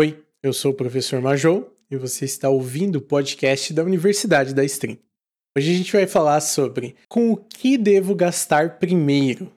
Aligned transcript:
Oi, 0.00 0.24
eu 0.42 0.50
sou 0.54 0.70
o 0.70 0.74
professor 0.74 1.20
Majou 1.20 1.76
e 1.90 1.94
você 1.94 2.24
está 2.24 2.48
ouvindo 2.48 2.96
o 2.96 3.00
podcast 3.02 3.70
da 3.74 3.84
Universidade 3.84 4.54
da 4.54 4.64
Stream. 4.64 4.96
Hoje 5.54 5.70
a 5.70 5.76
gente 5.76 5.92
vai 5.92 6.06
falar 6.06 6.40
sobre 6.40 6.96
com 7.06 7.30
o 7.30 7.36
que 7.36 7.76
devo 7.76 8.14
gastar 8.14 8.78
primeiro. 8.78 9.52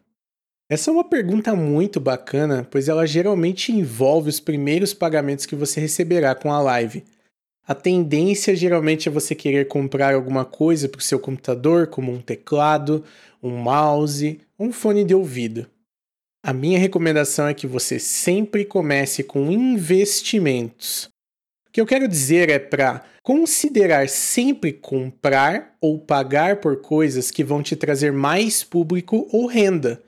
Essa 0.69 0.91
é 0.91 0.93
uma 0.93 1.05
pergunta 1.05 1.55
muito 1.55 1.97
bacana, 1.97 2.67
pois 2.69 2.89
ela 2.89 3.07
geralmente 3.07 3.71
envolve 3.71 4.27
os 4.27 4.41
primeiros 4.41 4.93
pagamentos 4.93 5.45
que 5.45 5.55
você 5.55 5.79
receberá 5.79 6.35
com 6.35 6.51
a 6.51 6.59
live. 6.59 7.05
A 7.65 7.73
tendência 7.73 8.53
geralmente 8.53 9.07
é 9.07 9.11
você 9.13 9.33
querer 9.33 9.69
comprar 9.69 10.13
alguma 10.13 10.43
coisa 10.43 10.89
para 10.89 10.99
o 10.99 11.01
seu 11.01 11.19
computador, 11.19 11.87
como 11.87 12.11
um 12.11 12.19
teclado, 12.19 13.01
um 13.41 13.55
mouse, 13.55 14.41
um 14.59 14.73
fone 14.73 15.05
de 15.05 15.15
ouvido. 15.15 15.65
A 16.45 16.51
minha 16.51 16.77
recomendação 16.77 17.47
é 17.47 17.53
que 17.53 17.65
você 17.65 17.97
sempre 17.97 18.65
comece 18.65 19.23
com 19.23 19.49
investimentos. 19.49 21.05
O 21.65 21.71
que 21.71 21.79
eu 21.79 21.85
quero 21.85 22.05
dizer 22.05 22.49
é 22.49 22.59
para 22.59 23.01
considerar 23.21 24.09
sempre 24.09 24.73
comprar 24.73 25.77
ou 25.79 25.97
pagar 25.97 26.57
por 26.57 26.81
coisas 26.81 27.31
que 27.31 27.45
vão 27.45 27.63
te 27.63 27.77
trazer 27.77 28.11
mais 28.11 28.61
público 28.61 29.25
ou 29.31 29.45
renda. 29.45 30.03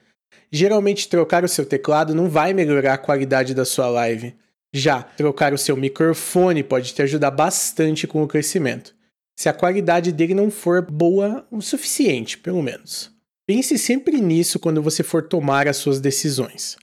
Geralmente, 0.52 1.08
trocar 1.08 1.46
o 1.46 1.48
seu 1.48 1.66
teclado 1.66 2.14
não 2.14 2.30
vai 2.30 2.54
melhorar 2.54 2.96
a 2.96 2.98
qualidade 2.98 3.54
da 3.54 3.64
sua 3.64 3.88
live. 3.88 4.36
Já 4.74 5.02
trocar 5.02 5.54
o 5.54 5.58
seu 5.58 5.78
microfone 5.78 6.64
pode 6.64 6.94
te 6.94 7.02
ajudar 7.02 7.32
bastante 7.32 8.06
com 8.06 8.22
o 8.22 8.28
crescimento, 8.28 8.94
se 9.40 9.48
a 9.48 9.54
qualidade 9.54 10.12
dele 10.12 10.34
não 10.34 10.52
for 10.52 10.82
boa 10.82 11.48
o 11.50 11.62
suficiente, 11.62 12.38
pelo 12.38 12.62
menos. 12.62 13.15
Pense 13.48 13.78
sempre 13.78 14.20
nisso 14.20 14.58
quando 14.58 14.82
você 14.82 15.04
for 15.04 15.22
tomar 15.28 15.68
as 15.68 15.78
suas 15.78 16.00
decisões. 16.00 16.78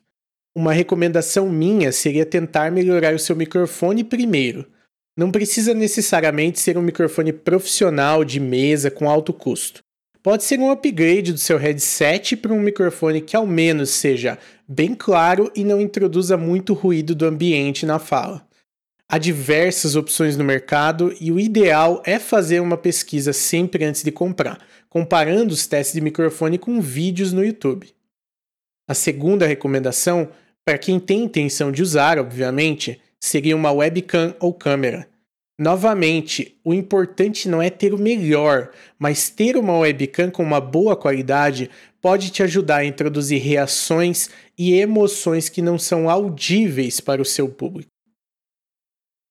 Uma 0.55 0.73
recomendação 0.73 1.48
minha 1.48 1.91
seria 1.91 2.25
tentar 2.25 2.70
melhorar 2.70 3.15
o 3.15 3.19
seu 3.19 3.34
microfone 3.34 4.05
primeiro. 4.05 4.67
Não 5.17 5.30
precisa 5.30 5.75
necessariamente 5.75 6.61
ser 6.61 6.79
um 6.79 6.83
microfone 6.83 7.33
profissional 7.33 8.25
de 8.25 8.39
mesa 8.39 8.91
com 8.91 9.11
alto 9.11 9.33
custo. 9.33 9.81
Pode 10.23 10.45
ser 10.45 10.61
um 10.61 10.70
upgrade 10.70 11.33
do 11.33 11.39
seu 11.39 11.59
headset 11.59 12.36
para 12.36 12.53
um 12.53 12.61
microfone 12.61 13.20
que 13.20 13.34
ao 13.34 13.45
menos 13.45 13.91
seja 13.91 14.39
bem 14.69 14.95
claro 14.95 15.51
e 15.56 15.64
não 15.64 15.81
introduza 15.81 16.36
muito 16.36 16.75
ruído 16.75 17.12
do 17.12 17.27
ambiente 17.27 17.84
na 17.84 17.98
fala. 17.98 18.47
Há 19.14 19.18
diversas 19.18 19.94
opções 19.94 20.38
no 20.38 20.44
mercado 20.44 21.14
e 21.20 21.30
o 21.30 21.38
ideal 21.38 22.02
é 22.06 22.18
fazer 22.18 22.60
uma 22.60 22.78
pesquisa 22.78 23.30
sempre 23.34 23.84
antes 23.84 24.02
de 24.02 24.10
comprar, 24.10 24.58
comparando 24.88 25.52
os 25.52 25.66
testes 25.66 25.92
de 25.92 26.00
microfone 26.00 26.56
com 26.56 26.80
vídeos 26.80 27.30
no 27.30 27.44
YouTube. 27.44 27.90
A 28.88 28.94
segunda 28.94 29.46
recomendação, 29.46 30.30
para 30.64 30.78
quem 30.78 30.98
tem 30.98 31.24
intenção 31.24 31.70
de 31.70 31.83
usar, 31.83 32.18
obviamente, 32.18 33.02
seria 33.20 33.55
uma 33.55 33.70
webcam 33.70 34.34
ou 34.40 34.55
câmera. 34.55 35.06
Novamente, 35.60 36.58
o 36.64 36.72
importante 36.72 37.50
não 37.50 37.60
é 37.60 37.68
ter 37.68 37.92
o 37.92 37.98
melhor, 37.98 38.70
mas 38.98 39.28
ter 39.28 39.58
uma 39.58 39.77
webcam 39.77 40.30
com 40.30 40.42
uma 40.42 40.58
boa 40.58 40.96
qualidade 40.96 41.68
pode 42.00 42.30
te 42.30 42.42
ajudar 42.42 42.78
a 42.78 42.86
introduzir 42.86 43.42
reações 43.42 44.30
e 44.56 44.72
emoções 44.72 45.50
que 45.50 45.60
não 45.60 45.78
são 45.78 46.08
audíveis 46.08 46.98
para 46.98 47.20
o 47.20 47.27
seu 47.27 47.46
público. 47.46 47.92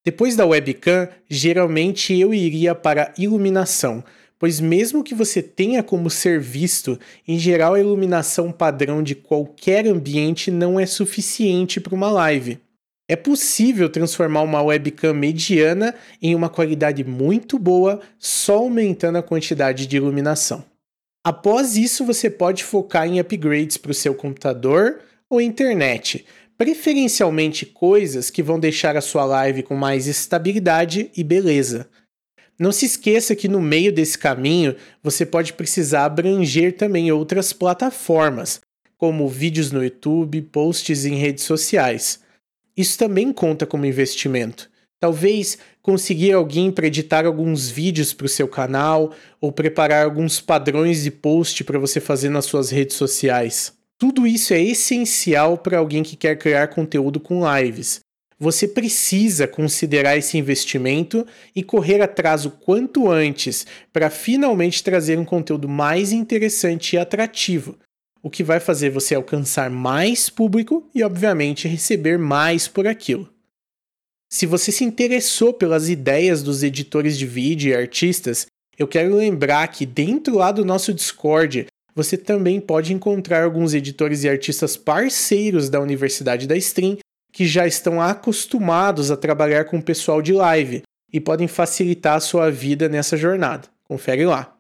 Depois 0.04 0.36
da 0.36 0.46
webcam, 0.46 1.08
geralmente 1.30 2.18
eu 2.18 2.34
iria 2.34 2.74
para 2.74 3.14
iluminação, 3.18 4.04
pois 4.40 4.60
mesmo 4.60 5.04
que 5.04 5.14
você 5.14 5.44
tenha 5.44 5.84
como 5.84 6.10
ser 6.10 6.40
visto, 6.40 7.00
em 7.28 7.38
geral 7.38 7.76
a 7.76 7.80
iluminação 7.80 8.52
padrão 8.52 9.04
de 9.04 9.14
qualquer 9.14 9.86
ambiente 9.86 10.50
não 10.50 10.80
é 10.80 10.88
suficiente 10.88 11.80
para 11.80 11.94
uma 11.94 12.12
live. 12.12 12.60
É 13.08 13.16
possível 13.16 13.90
transformar 13.90 14.42
uma 14.42 14.64
webcam 14.64 15.14
mediana 15.14 15.94
em 16.20 16.34
uma 16.34 16.50
qualidade 16.50 17.04
muito 17.04 17.60
boa 17.60 18.00
só 18.18 18.58
aumentando 18.58 19.18
a 19.18 19.24
quantidade 19.24 19.86
de 19.86 19.98
iluminação. 19.98 20.64
Após 21.24 21.78
isso, 21.78 22.04
você 22.04 22.28
pode 22.30 22.64
focar 22.64 23.08
em 23.08 23.20
upgrades 23.20 23.78
para 23.78 23.92
o 23.92 23.94
seu 23.94 24.16
computador 24.16 25.02
ou 25.30 25.40
internet, 25.40 26.26
preferencialmente 26.62 27.66
coisas 27.66 28.30
que 28.30 28.44
vão 28.44 28.60
deixar 28.60 28.96
a 28.96 29.02
sua 29.02 29.26
live 29.26 29.64
com 29.64 29.74
mais 29.74 30.06
estabilidade 30.06 31.10
e 31.18 31.24
beleza. 31.24 31.90
Não 32.60 32.72
se 32.72 32.86
esqueça 32.86 33.36
que 33.36 33.48
no 33.48 33.60
meio 33.60 33.92
desse 33.92 34.16
caminho 34.16 34.76
você 35.02 35.26
pode 35.26 35.54
precisar 35.54 36.06
abranger 36.06 36.78
também 36.78 37.12
outras 37.12 37.52
plataformas, 37.52 38.62
como 38.96 39.28
vídeos 39.28 39.72
no 39.72 39.84
YouTube, 39.84 40.40
posts 40.44 41.04
em 41.04 41.16
redes 41.16 41.46
sociais. 41.46 42.20
Isso 42.78 42.96
também 42.96 43.34
conta 43.34 43.66
como 43.66 43.88
investimento. 43.88 44.70
Talvez 45.00 45.58
conseguir 45.82 46.34
alguém 46.34 46.72
para 46.72 46.86
editar 46.86 47.26
alguns 47.26 47.72
vídeos 47.72 48.14
para 48.14 48.28
o 48.28 48.30
seu 48.30 48.48
canal 48.48 49.16
ou 49.42 49.52
preparar 49.52 50.06
alguns 50.06 50.40
padrões 50.40 51.02
de 51.02 51.10
post 51.10 51.64
para 51.64 51.80
você 51.80 52.00
fazer 52.00 52.30
nas 52.30 52.46
suas 52.46 52.70
redes 52.70 52.98
sociais. 52.98 53.81
Tudo 54.02 54.26
isso 54.26 54.52
é 54.52 54.60
essencial 54.60 55.60
para 55.60 55.78
alguém 55.78 56.02
que 56.02 56.16
quer 56.16 56.36
criar 56.36 56.70
conteúdo 56.70 57.20
com 57.20 57.44
lives. 57.56 58.00
Você 58.40 58.68
precisa 58.68 59.48
considerar 59.48 60.18
esse 60.18 60.40
investimento 60.40 61.24
e 61.56 61.62
correr 61.62 62.02
atrás 62.02 62.44
o 62.44 62.50
quanto 62.50 63.08
antes 63.08 63.64
para 63.94 64.10
finalmente 64.10 64.84
trazer 64.84 65.20
um 65.20 65.24
conteúdo 65.24 65.70
mais 65.70 66.12
interessante 66.12 66.96
e 66.96 66.98
atrativo, 66.98 67.78
o 68.24 68.30
que 68.32 68.44
vai 68.44 68.60
fazer 68.60 68.90
você 68.90 69.14
alcançar 69.14 69.70
mais 69.70 70.32
público 70.32 70.90
e, 70.96 71.04
obviamente, 71.04 71.68
receber 71.68 72.18
mais 72.18 72.68
por 72.68 72.88
aquilo. 72.88 73.30
Se 74.34 74.48
você 74.48 74.72
se 74.72 74.84
interessou 74.84 75.54
pelas 75.54 75.90
ideias 75.90 76.42
dos 76.42 76.64
editores 76.64 77.20
de 77.20 77.28
vídeo 77.28 77.70
e 77.70 77.76
artistas, 77.76 78.48
eu 78.80 78.88
quero 78.88 79.14
lembrar 79.14 79.68
que 79.68 79.86
dentro 79.86 80.38
lá 80.38 80.52
do 80.52 80.66
nosso 80.66 80.92
Discord 80.92 81.68
você 81.96 82.18
também 82.18 82.60
pode 82.60 82.94
encontrar 82.94 83.44
alguns 83.44 83.74
editores 83.74 84.24
e 84.24 84.30
artistas 84.30 84.78
parceiros 84.78 85.70
da 85.70 85.80
Universidade 85.80 86.48
da 86.48 86.56
Stream 86.58 86.98
que 87.32 87.46
já 87.46 87.66
estão 87.66 88.02
acostumados 88.02 89.10
a 89.10 89.18
trabalhar 89.18 89.66
com 89.66 89.78
o 89.78 89.84
pessoal 89.84 90.22
de 90.22 90.34
live 90.34 90.84
e 91.12 91.20
podem 91.20 91.48
facilitar 91.48 92.16
a 92.16 92.20
sua 92.20 92.50
vida 92.50 92.90
nessa 92.90 93.16
jornada. 93.16 93.68
Confere 93.84 94.26
lá. 94.26 94.56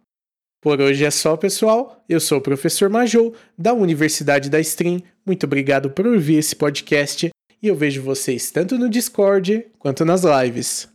Por 0.61 0.79
hoje 0.79 1.03
é 1.03 1.11
só, 1.11 1.35
pessoal. 1.35 2.03
Eu 2.07 2.19
sou 2.19 2.37
o 2.37 2.41
professor 2.41 2.89
Majou, 2.89 3.33
da 3.57 3.73
Universidade 3.73 4.49
da 4.49 4.59
Stream. 4.59 5.01
Muito 5.25 5.45
obrigado 5.45 5.89
por 5.89 6.05
ouvir 6.05 6.35
esse 6.35 6.55
podcast 6.55 7.29
e 7.61 7.67
eu 7.67 7.75
vejo 7.75 8.01
vocês 8.01 8.51
tanto 8.51 8.77
no 8.77 8.89
Discord 8.89 9.65
quanto 9.79 10.05
nas 10.05 10.23
lives. 10.23 10.90